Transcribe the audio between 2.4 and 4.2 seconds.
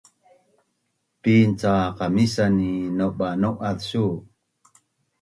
ni nauba’binau’az su?